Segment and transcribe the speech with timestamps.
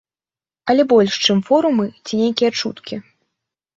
[0.73, 2.95] Але больш чым форумы ці нейкія чуткі.